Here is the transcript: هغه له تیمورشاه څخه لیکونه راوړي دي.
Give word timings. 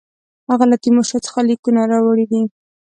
هغه 0.49 0.65
له 0.71 0.77
تیمورشاه 0.83 1.21
څخه 1.25 1.39
لیکونه 1.49 1.81
راوړي 1.91 2.25
دي. 2.31 2.41